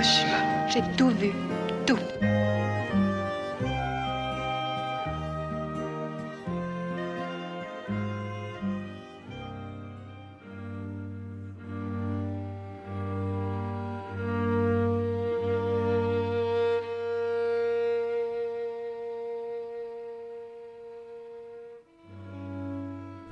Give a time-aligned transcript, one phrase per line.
[0.00, 0.66] Hiroshima.
[0.68, 1.32] J'ai tout vu.
[1.86, 1.98] Tout.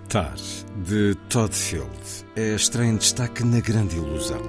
[0.09, 0.35] Tar,
[0.87, 1.89] de Todd Field,
[2.35, 4.43] é estreia em destaque na Grande Ilusão.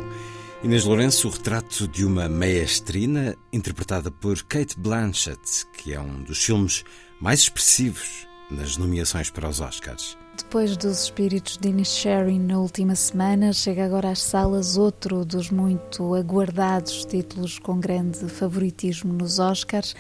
[0.62, 6.44] Inês Lourenço, o retrato de uma maestrina interpretada por Kate Blanchett, que é um dos
[6.44, 6.84] filmes
[7.22, 10.18] mais expressivos nas nomeações para os Oscars.
[10.38, 16.14] Depois dos espíritos de Inisherin na última semana, chega agora às salas outro dos muito
[16.14, 19.96] aguardados títulos com grande favoritismo nos Oscars.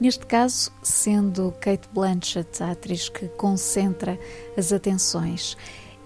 [0.00, 4.18] Neste caso, sendo Kate Blanchett a atriz que concentra
[4.56, 5.56] as atenções.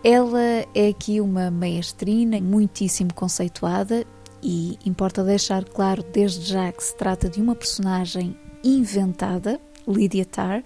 [0.06, 4.04] Ela é aqui uma maestrina muitíssimo conceituada
[4.42, 10.62] e importa deixar claro desde já que se trata de uma personagem inventada, Lydia Tarr,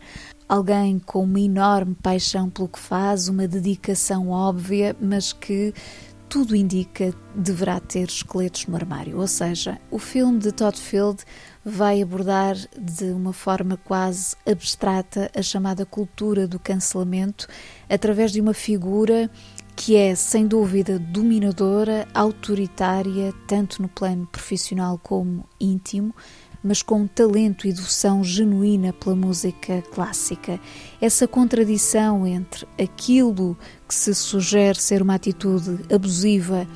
[0.48, 5.72] alguém com uma enorme paixão pelo que faz, uma dedicação óbvia, mas que
[6.29, 9.19] tudo indica deverá ter esqueletos no armário.
[9.19, 11.23] Ou seja, o filme de Todd Field
[11.65, 17.49] vai abordar de uma forma quase abstrata a chamada cultura do cancelamento
[17.89, 19.31] através de uma figura
[19.75, 26.12] que é, sem dúvida, dominadora, autoritária, tanto no plano profissional como íntimo,
[26.63, 30.61] mas com talento e devoção genuína pela música clássica.
[31.01, 33.57] Essa contradição entre aquilo
[33.89, 36.67] que se sugere ser uma atitude abusiva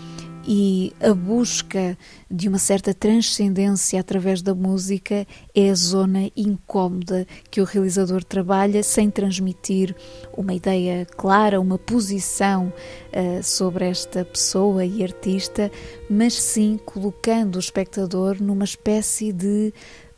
[0.47, 1.97] e a busca
[2.31, 8.83] de uma certa transcendência através da música é a zona incómoda que o realizador trabalha
[8.83, 9.95] sem transmitir
[10.37, 12.73] uma ideia clara, uma posição
[13.13, 15.71] uh, sobre esta pessoa e artista,
[16.11, 19.73] mas sim colocando o espectador numa espécie de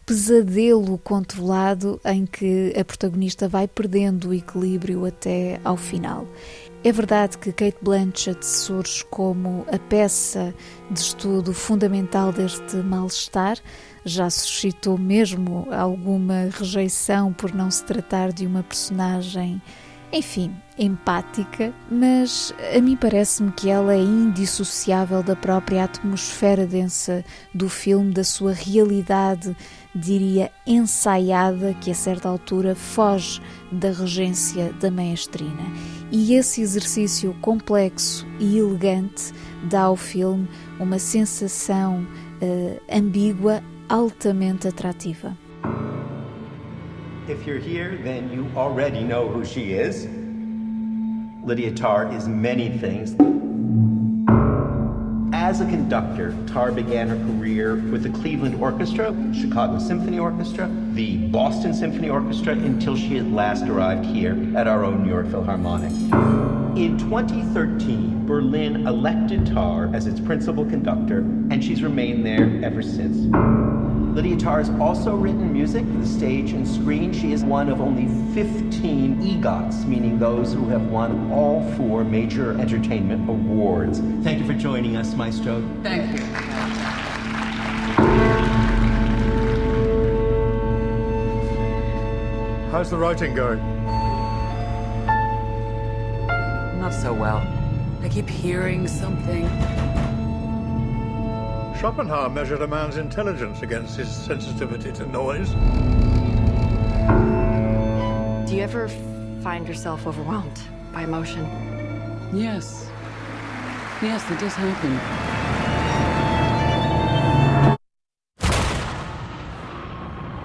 [0.07, 6.27] pesadelo controlado em que a protagonista vai perdendo o equilíbrio até ao final.
[6.87, 10.55] É verdade que Kate Blanchett surge como a peça
[10.91, 13.57] de estudo fundamental deste mal-estar,
[14.05, 19.63] já suscitou mesmo alguma rejeição por não se tratar de uma personagem,
[20.13, 27.25] enfim, empática, mas a mim parece-me que ela é indissociável da própria atmosfera densa
[27.55, 29.57] do filme, da sua realidade,
[29.95, 33.41] diria, ensaiada, que a certa altura foge
[33.71, 35.63] da regência da maestrina.
[36.11, 39.33] E esse exercício complexo e elegante
[39.65, 42.07] dá ao filme uma sensação
[42.43, 45.37] uh, ambígua altamente atrativa.
[47.27, 50.07] If you're here, then you already know who she is.
[51.45, 53.17] Lydia Tarr is many things.
[55.45, 61.19] As a conductor, Tar began her career with the Cleveland Orchestra, Chicago Symphony Orchestra, the
[61.19, 65.93] Boston Symphony Orchestra, until she at last arrived here at our own New York Philharmonic.
[66.79, 73.31] In 2013, Berlin elected Tar as its principal conductor, and she's remained there ever since.
[74.15, 77.13] Lydia Tarr has also written music for the stage and screen.
[77.13, 82.53] She is one of only 15 EGOTs, meaning those who have won all four major
[82.61, 83.99] entertainment awards.
[84.23, 85.69] Thank you for joining us, Maestro.
[85.83, 86.25] Thank you.
[92.71, 93.59] How's the writing going?
[96.79, 97.39] Not so well.
[98.01, 99.94] I keep hearing something.
[101.85, 105.51] Schopenhauer measured a man's intelligence against his sensitivity to noise.
[108.49, 108.89] Do you ever
[109.43, 110.59] find yourself overwhelmed
[110.95, 111.45] by emotion?
[112.33, 112.89] Yes.
[114.01, 114.99] Yes, it does happen.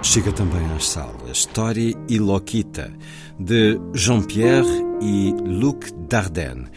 [0.01, 2.91] Chega também às salas Story e Lokita,
[3.39, 4.67] de Jean-Pierre
[5.01, 6.67] e Luc Dardenne.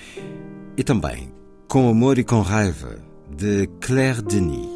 [0.77, 1.33] E também
[1.67, 2.99] Com Amor e com Raiva,
[3.37, 4.69] de Claire Denis.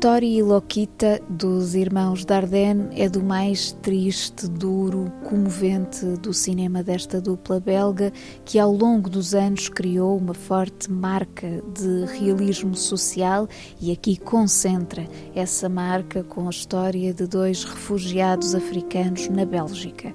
[0.00, 7.20] Tori e Lokita, dos irmãos Dardenne, é do mais triste, duro, comovente do cinema desta
[7.20, 8.12] dupla belga,
[8.44, 13.48] que ao longo dos anos criou uma forte marca de realismo social
[13.80, 15.06] e aqui concentra
[15.36, 20.12] essa marca com a história de dois refugiados africanos na Bélgica.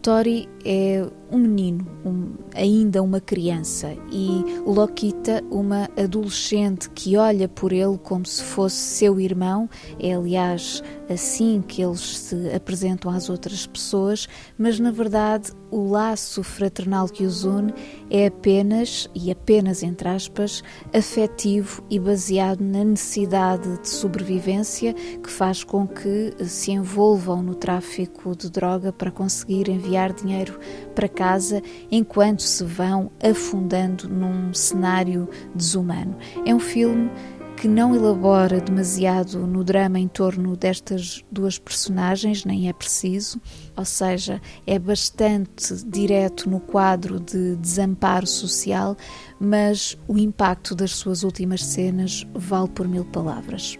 [0.00, 7.72] Tori é um menino, um, ainda uma criança, e Lokita, uma adolescente que olha por
[7.72, 9.68] ele como se fosse seu irmão.
[9.98, 14.28] É, aliás, assim que eles se apresentam às outras pessoas,
[14.58, 17.72] mas na verdade o laço fraternal que os une
[18.10, 20.62] é apenas, e apenas entre aspas,
[20.92, 28.36] afetivo e baseado na necessidade de sobrevivência que faz com que se envolvam no tráfico
[28.36, 30.58] de droga para conseguir enviar dinheiro
[30.94, 36.16] para casa enquanto se vão afundando num cenário desumano.
[36.44, 37.10] É um filme
[37.56, 43.40] que não elabora demasiado no drama em torno destas duas personagens, nem é preciso,
[43.74, 48.94] ou seja, é bastante direto no quadro de desamparo social,
[49.40, 53.78] mas o impacto das suas últimas cenas vale por mil palavras.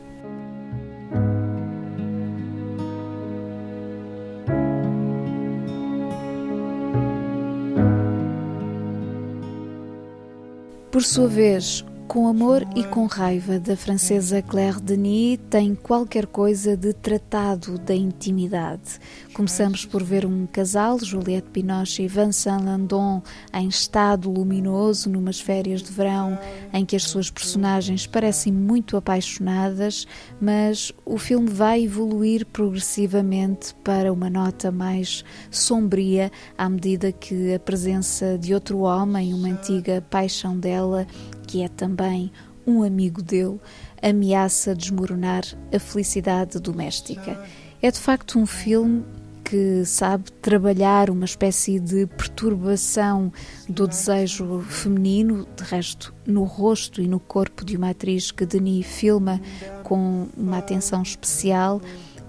[10.96, 16.76] Por sua vez, com amor e com raiva da francesa Claire Denis tem qualquer coisa
[16.76, 19.00] de tratado da intimidade.
[19.34, 23.22] Começamos por ver um casal, Juliette Binoche e Vincent Landon,
[23.52, 26.38] em estado luminoso, numas férias de verão,
[26.72, 30.06] em que as suas personagens parecem muito apaixonadas,
[30.40, 37.58] mas o filme vai evoluir progressivamente para uma nota mais sombria à medida que a
[37.58, 41.06] presença de outro homem, uma antiga paixão dela,
[41.46, 42.32] que é também
[42.66, 43.60] um amigo dele,
[44.02, 47.40] ameaça desmoronar a felicidade doméstica.
[47.80, 49.04] É de facto um filme
[49.44, 53.32] que sabe trabalhar uma espécie de perturbação
[53.68, 58.84] do desejo feminino, de resto, no rosto e no corpo de uma atriz que Denis
[58.84, 59.40] filma
[59.84, 61.80] com uma atenção especial,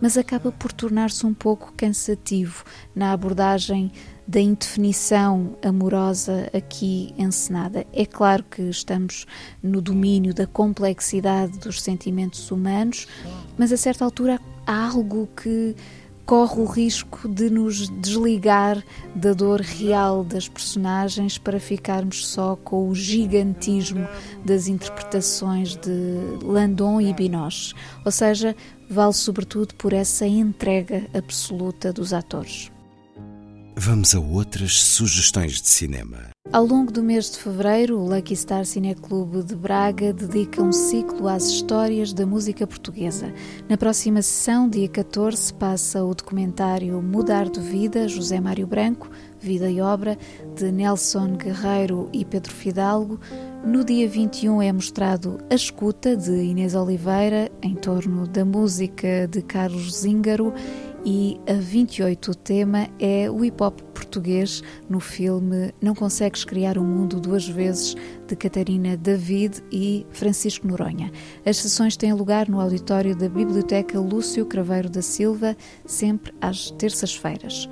[0.01, 2.63] mas acaba por tornar-se um pouco cansativo
[2.95, 3.91] na abordagem
[4.27, 7.85] da indefinição amorosa aqui encenada.
[7.93, 9.25] É claro que estamos
[9.63, 13.07] no domínio da complexidade dos sentimentos humanos,
[13.57, 15.75] mas a certa altura há algo que
[16.27, 18.83] corre o risco de nos desligar
[19.15, 24.05] da dor real das personagens para ficarmos só com o gigantismo
[24.43, 27.73] das interpretações de Landon e Binoche.
[28.03, 28.53] Ou seja,
[28.89, 32.71] vale sobretudo por essa entrega absoluta dos atores.
[33.79, 36.31] Vamos a outras sugestões de cinema.
[36.51, 41.27] Ao longo do mês de fevereiro, o Lucky Star Cineclube de Braga dedica um ciclo
[41.27, 43.31] às histórias da música portuguesa.
[43.69, 49.69] Na próxima sessão, dia 14, passa o documentário Mudar de Vida, José Mário Branco, Vida
[49.69, 50.17] e Obra,
[50.55, 53.19] de Nelson Guerreiro e Pedro Fidalgo.
[53.65, 59.41] No dia 21 é mostrado A Escuta, de Inês Oliveira, em torno da música de
[59.41, 60.53] Carlos Zíngaro
[61.05, 66.77] e a 28 o tema é o hip hop português no filme Não Consegues Criar
[66.77, 67.95] o um Mundo Duas Vezes
[68.27, 71.11] de Catarina David e Francisco Noronha.
[71.45, 75.55] As sessões têm lugar no auditório da Biblioteca Lúcio Craveiro da Silva,
[75.85, 77.69] sempre às terças-feiras.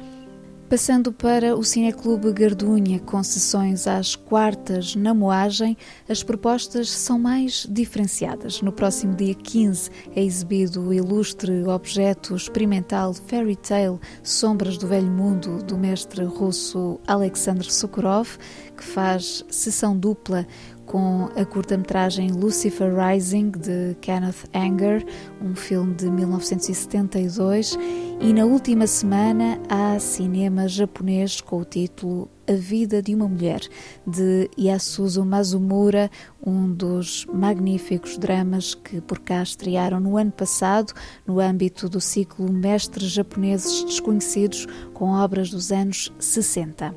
[0.75, 5.77] Passando para o Cineclube Gardunha, com sessões às quartas na Moagem,
[6.09, 8.61] as propostas são mais diferenciadas.
[8.61, 15.09] No próximo dia 15 é exibido o ilustre objeto experimental Fairy Tale Sombras do Velho
[15.09, 18.37] Mundo, do mestre russo Alexander Sokurov,
[18.75, 20.45] que faz sessão dupla
[20.85, 25.05] com a curta-metragem Lucifer Rising de Kenneth Anger,
[25.41, 27.77] um filme de 1972,
[28.19, 33.61] e na última semana há cinema japonês com o título A Vida de uma Mulher,
[34.05, 36.09] de Yasuzo Mazumura,
[36.45, 40.93] um dos magníficos dramas que por cá estrearam no ano passado,
[41.25, 46.95] no âmbito do ciclo Mestres Japoneses Desconhecidos, com obras dos anos 60.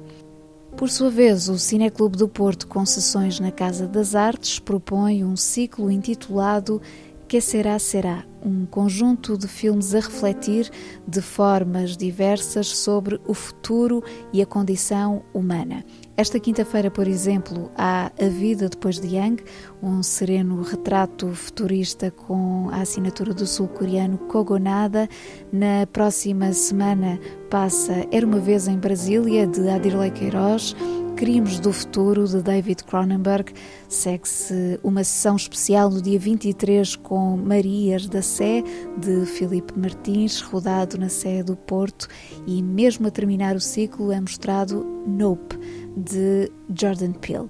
[0.78, 5.34] Por sua vez, o Cineclube do Porto, com sessões na Casa das Artes, propõe um
[5.34, 6.80] ciclo intitulado
[7.26, 10.70] Que Será Será, um conjunto de filmes a refletir
[11.04, 15.84] de formas diversas sobre o futuro e a condição humana.
[16.18, 19.44] Esta quinta-feira, por exemplo, há A Vida Depois de Yang,
[19.80, 25.08] um sereno retrato futurista com a assinatura do sul-coreano Kogonada.
[25.52, 30.74] Na próxima semana passa Era uma Vez em Brasília, de Adirley Queiroz,
[31.18, 33.52] Crimes do Futuro, de David Cronenberg.
[33.88, 38.64] Segue-se uma sessão especial no dia 23 com Marias da Sé,
[38.96, 42.08] de Filipe Martins, rodado na Sé do Porto.
[42.44, 45.58] E mesmo a terminar o ciclo é mostrado Nope,
[45.96, 47.48] de Jordan Peele.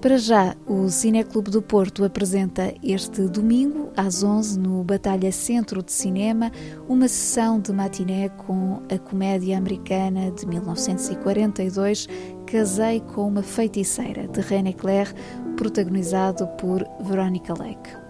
[0.00, 5.90] Para já, o Cineclube do Porto apresenta este domingo, às 11 no Batalha Centro de
[5.90, 6.52] Cinema,
[6.88, 12.06] uma sessão de matiné com a comédia americana de 1942
[12.46, 15.12] Casei com uma Feiticeira, de René Clair,
[15.56, 18.05] protagonizado por Veronica Lake.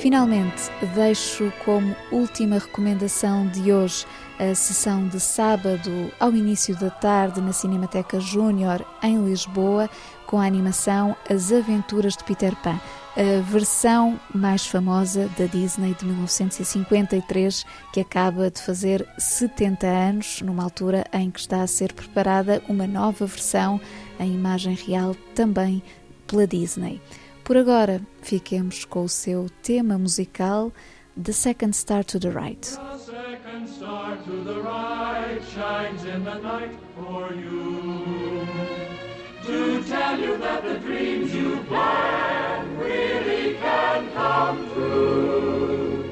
[0.00, 4.06] Finalmente, deixo como última recomendação de hoje
[4.38, 9.90] a sessão de sábado ao início da tarde na Cinemateca Júnior em Lisboa,
[10.26, 12.80] com a animação As Aventuras de Peter Pan,
[13.14, 20.64] a versão mais famosa da Disney de 1953, que acaba de fazer 70 anos, numa
[20.64, 23.78] altura em que está a ser preparada uma nova versão
[24.18, 25.82] em imagem real também
[26.26, 27.02] pela Disney.
[27.50, 30.72] Por agora, fiquemos com o seu tema musical
[31.20, 32.60] The Second Star to the Right.
[32.60, 38.46] The second star to the right shines in the night for you.
[39.46, 46.04] to tell you that the dreams you plan really can come true.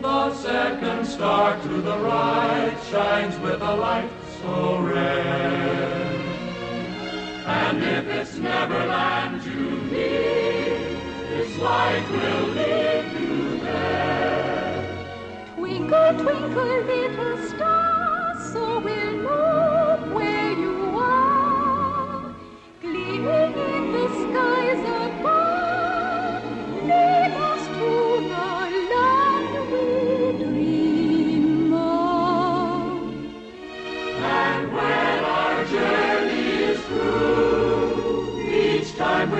[0.00, 4.10] The second star to the right shines with a light
[4.40, 6.11] so red.
[7.44, 10.96] And if it's Neverland you need,
[11.28, 15.06] this light will lead you there.
[15.56, 16.82] Twinkle, twinkle,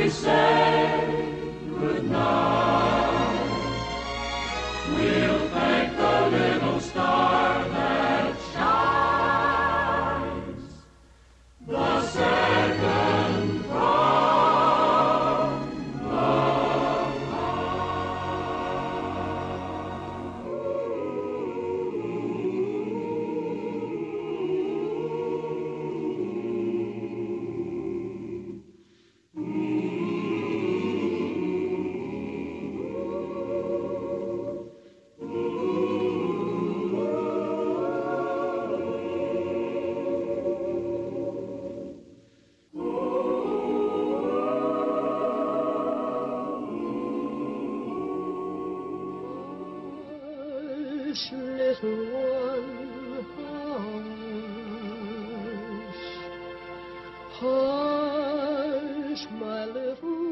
[0.03, 1.22] we say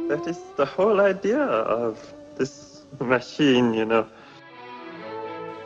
[0.08, 1.98] That is the whole idea of
[2.38, 4.06] this machine, you know.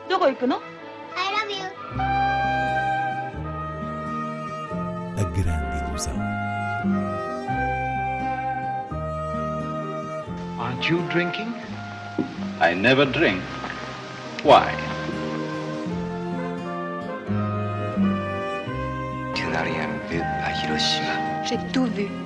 [0.08, 0.60] どこ行くの
[1.14, 1.64] I love you.
[5.16, 6.14] A grande ilusão.
[10.58, 11.54] Aren't you drinking?
[12.60, 13.40] I never drink.
[14.42, 14.74] Why?
[21.71, 22.24] Tout vu.